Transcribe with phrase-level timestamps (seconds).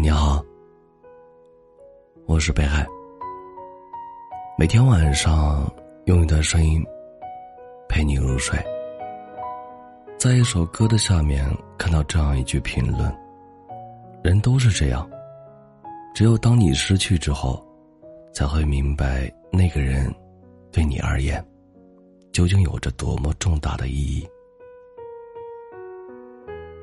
[0.00, 0.40] 你好，
[2.26, 2.86] 我是北海。
[4.56, 5.68] 每天晚上
[6.04, 6.80] 用一段声音
[7.88, 8.56] 陪你入睡。
[10.16, 11.44] 在一首歌的下面
[11.76, 13.12] 看到这样一句评论
[14.22, 15.10] ：“人都是这样，
[16.14, 17.60] 只有当你失去之后，
[18.32, 20.14] 才会明白那个人
[20.70, 21.44] 对你而言
[22.30, 24.24] 究竟有着多么重大的意义。”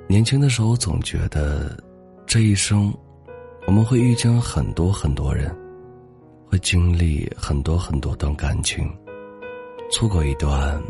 [0.05, 1.81] 年轻的时候总觉得，
[2.25, 2.93] 这一生
[3.67, 5.53] 我们会遇见很多很多人，
[6.45, 8.87] 会经历很多很多段感情，
[9.91, 10.81] 错过一段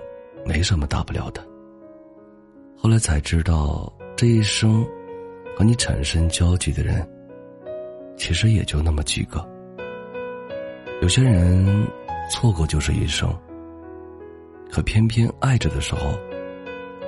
[0.45, 1.41] 没什么大不了的。
[2.77, 4.85] 后来才知道，这一生
[5.57, 7.07] 和你产生交集的人，
[8.17, 9.43] 其实也就那么几个。
[11.01, 11.87] 有些人
[12.29, 13.33] 错过就是一生，
[14.69, 16.13] 可偏偏爱着的时候，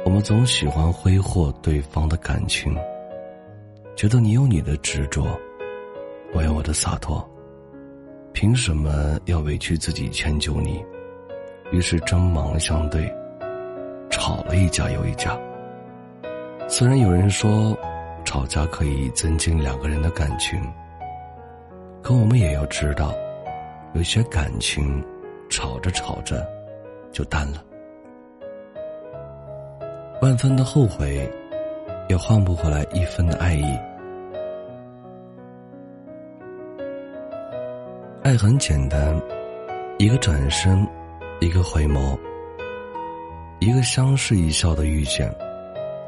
[0.06, 2.74] 我们总喜欢挥霍对方的感情，
[3.98, 5.38] 觉得你有你的执着，
[6.34, 7.28] 我有我的洒脱，
[8.34, 10.84] 凭什么要委屈自己迁就你？
[11.72, 13.12] 于是针芒相对，
[14.10, 15.38] 吵了一架又一架。
[16.68, 17.78] 虽然有人说，
[18.26, 20.62] 吵架可以增进两个人的感情，
[22.02, 23.14] 可我们也要知道，
[23.94, 25.04] 有些感情，
[25.50, 26.46] 吵着吵着，
[27.12, 27.64] 就淡了。
[30.22, 31.32] 万分的后悔，
[32.10, 33.80] 也换不回来一分的爱意。
[38.28, 39.18] 爱很简单，
[39.98, 40.86] 一个转身，
[41.40, 42.20] 一个回眸，
[43.62, 45.34] 一个相视一笑的遇见。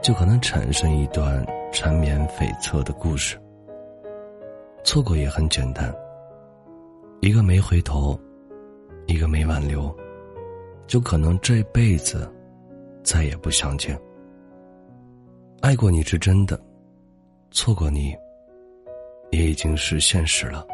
[0.02, 3.40] 就可能产生一段缠绵悱恻的故事。
[4.84, 5.96] 错过也很简单，
[7.22, 8.20] 一个没回头，
[9.08, 9.90] 一个没挽留，
[10.88, 12.30] 就可能这辈子
[13.02, 13.98] 再也不相见。
[15.62, 16.60] 爱过你是真的，
[17.50, 18.14] 错过你
[19.32, 20.68] 也已经是现实了。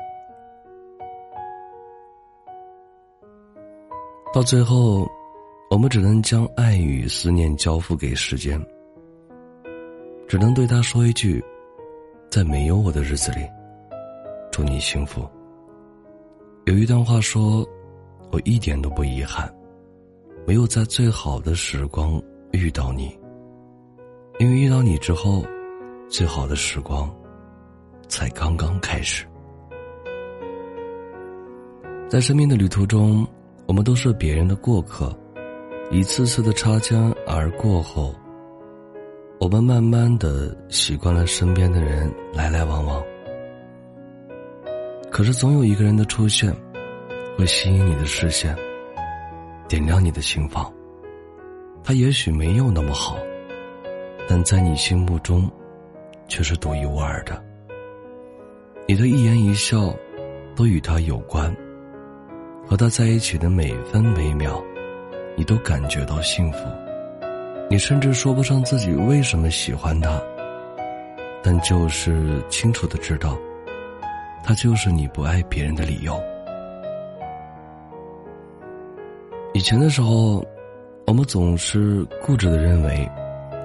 [4.36, 5.10] 到最后，
[5.70, 8.62] 我们只能将爱与思念交付给时间。
[10.28, 11.42] 只能对他说一句
[12.30, 13.38] ：“在没有我的日子里，
[14.52, 15.26] 祝你幸福。”
[16.68, 17.66] 有一段话说
[18.30, 19.50] ：“我一点都不遗憾，
[20.46, 22.22] 没有在最好的时光
[22.52, 23.18] 遇到你，
[24.38, 25.46] 因为遇到你之后，
[26.10, 27.10] 最好的时光
[28.10, 29.26] 才刚刚开始。”
[32.12, 33.26] 在生命的旅途中，
[33.68, 35.18] 我们都是别人的过客，
[35.92, 38.14] 一次次的擦肩而过后。
[39.40, 43.04] 我们慢慢的习惯了身边的人来来往往，
[45.12, 46.56] 可是总有一个人的出现，
[47.38, 48.56] 会吸引你的视线，
[49.68, 50.72] 点亮你的心房。
[51.84, 53.18] 他也许没有那么好，
[54.28, 55.52] 但在你心目中，
[56.28, 57.44] 却是独一无二的。
[58.88, 59.94] 你的一言一笑，
[60.56, 61.56] 都与他有关。
[62.68, 64.64] 和他在一起的每分每秒，
[65.36, 66.60] 你都感觉到幸福。
[67.70, 70.22] 你甚至说不上自己为什么喜欢他，
[71.44, 73.38] 但就是清楚的知道，
[74.44, 76.20] 他就是你不爱别人的理由。
[79.54, 80.46] 以前的时候，
[81.06, 83.10] 我们总是固执的认为，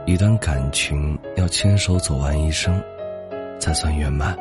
[0.07, 2.81] 一段感情要牵手走完一生，
[3.59, 4.37] 才算圆满。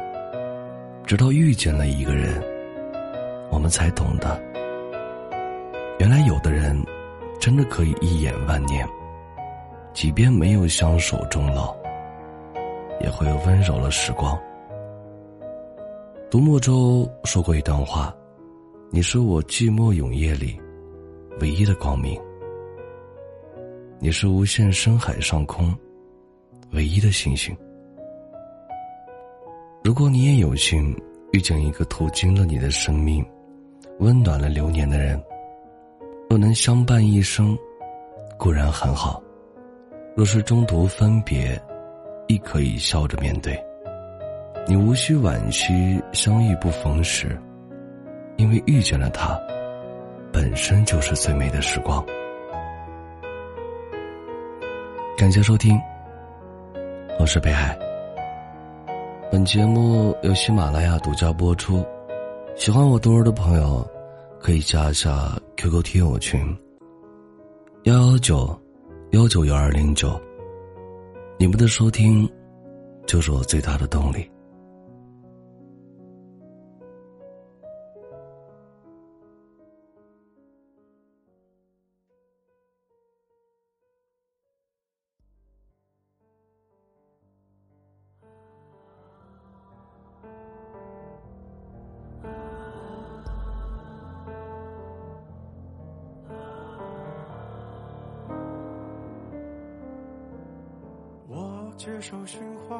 [1.05, 2.39] 直到遇见了一个人，
[3.49, 4.39] 我们才懂得，
[5.99, 6.81] 原来有的人，
[7.41, 8.87] 真的可以一眼万年。
[9.93, 11.75] 即便没有相守终老，
[13.01, 14.39] 也会温柔了时光。
[16.31, 18.15] 独木舟说过一段话
[18.91, 20.57] ：“你是我寂寞永夜里
[21.41, 22.17] 唯一的光明，
[23.99, 25.75] 你是无限深海上空
[26.71, 27.53] 唯一的星星。”
[29.83, 30.95] 如果你也有幸
[31.33, 33.25] 遇见一个途经了你的生命、
[33.99, 35.21] 温暖了流年的人，
[36.29, 37.57] 若能相伴一生，
[38.37, 39.19] 固然很好。
[40.15, 41.59] 若是中途分别，
[42.27, 43.59] 亦可以笑着面对。
[44.67, 47.35] 你无需惋惜相遇不逢时，
[48.37, 49.39] 因为遇见了他，
[50.31, 52.05] 本身就是最美的时光。
[55.17, 55.81] 感谢收听，
[57.19, 57.75] 我是北海。
[59.31, 61.83] 本节目由喜马拉雅独家播出。
[62.55, 63.83] 喜欢我多儿的朋友，
[64.39, 66.39] 可以加一下 QQ 听友群：
[67.83, 68.59] 幺幺九。
[69.11, 70.21] 幺九幺二零九，
[71.39, 72.29] 你们的收听，
[73.07, 74.29] 就是我最大的动力。
[101.79, 102.77] 接受驯化，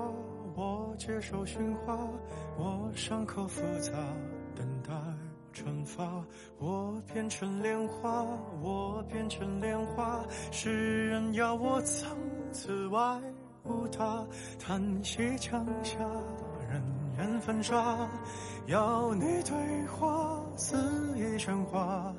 [0.57, 1.98] 我接受驯化，
[2.57, 3.94] 我伤口复杂，
[4.54, 4.92] 等待
[5.54, 6.04] 惩罚。
[6.57, 8.25] 我变成莲花，
[8.62, 12.10] 我变成莲花，世人要我藏
[12.51, 13.22] 此外
[13.63, 14.28] 无他，
[14.60, 15.98] 叹息墙下
[16.69, 16.84] 人
[17.18, 18.06] 人粉刷，
[18.66, 20.75] 要你对话，肆
[21.16, 22.13] 意喧哗。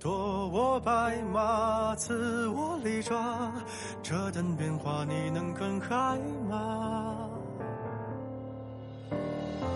[0.00, 3.52] 躲我白马，赐我利爪，
[4.02, 6.18] 这等变化你能更害
[6.48, 7.28] 吗？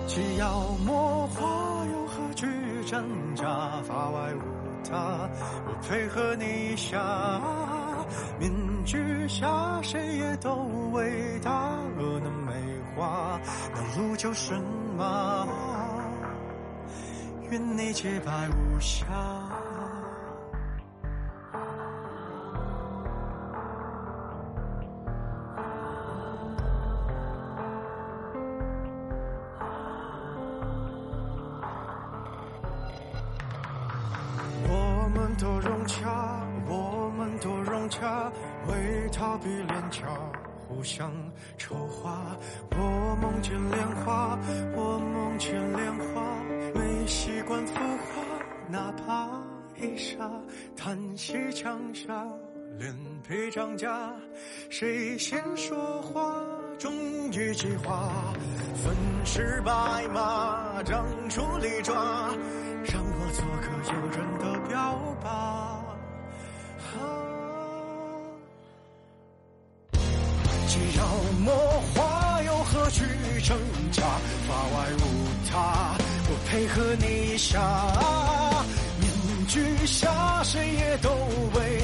[0.06, 2.47] 既要魔化，又何惧
[2.87, 3.05] 真
[3.35, 3.44] 假？
[3.87, 4.41] 法外无
[4.88, 5.29] 他，
[5.67, 6.99] 我配合你下。
[8.41, 8.50] 面
[8.87, 10.55] 具下，谁也都
[10.93, 11.76] 伟大。
[11.99, 12.53] 若能美
[12.97, 13.38] 化，
[13.75, 14.55] 那路就是
[14.97, 15.47] 马。
[17.50, 19.05] 愿你洁白无瑕。
[35.37, 38.31] 多融洽，我们都融洽，
[38.69, 40.03] 为逃避廉价，
[40.69, 41.11] 互相
[41.59, 42.37] 丑化。
[42.71, 44.39] 我梦见莲花，
[44.75, 46.23] 我梦见莲花，
[46.75, 48.23] 没习惯浮华，
[48.69, 49.29] 哪怕
[49.77, 50.31] 一刹，
[50.77, 52.27] 叹息墙下，
[52.79, 52.95] 脸
[53.27, 54.13] 皮涨价，
[54.71, 56.43] 谁先说话，
[56.79, 56.93] 终
[57.33, 58.09] 于计划，
[58.83, 58.95] 粉
[59.25, 59.73] 饰白
[60.13, 61.95] 马，长出利爪，
[62.85, 64.45] 让我做个诱人的。
[64.67, 64.77] 标
[65.23, 65.27] 靶，
[70.67, 71.01] 既要
[71.45, 71.55] 魔
[71.95, 73.05] 化，又何惧
[73.43, 73.57] 挣
[73.93, 74.03] 扎？
[74.49, 75.01] 法外无
[75.49, 75.97] 他，
[76.29, 77.05] 我配合你
[77.35, 77.61] 一下。
[79.01, 79.05] 面
[79.47, 81.11] 具下，谁也都
[81.55, 81.84] 为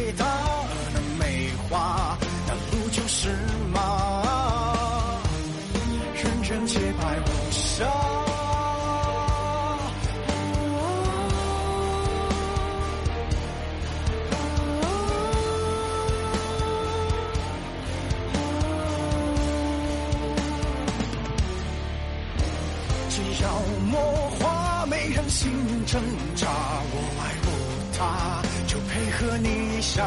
[25.40, 25.50] 心
[25.86, 26.02] 挣
[26.36, 26.46] 扎，
[26.92, 27.48] 我爱不
[27.96, 30.04] 他，就配合你下。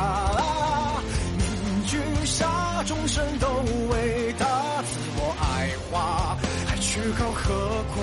[1.35, 1.41] 面
[1.87, 3.47] 具下，众生都
[3.89, 4.45] 伟大，
[4.83, 6.37] 自我爱花，
[6.67, 7.97] 还去搞和瓜。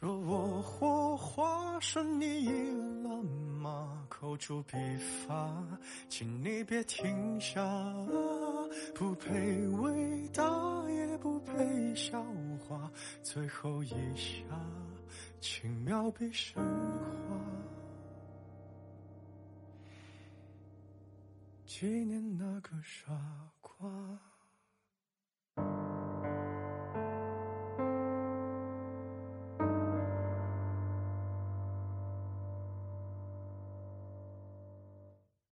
[0.00, 2.48] 若我火化，顺你意
[3.04, 3.22] 了
[3.62, 3.88] 吗？
[4.08, 4.76] 口诛笔
[5.28, 5.48] 伐，
[6.08, 7.62] 请你别停下，
[8.94, 9.34] 不配
[9.68, 10.44] 伟大。
[10.88, 12.22] 也不配笑
[12.58, 12.90] 话，
[13.22, 14.44] 最后一下，
[15.40, 17.36] 轻描笔生花，
[21.66, 23.12] 纪念那个傻
[23.60, 23.90] 瓜。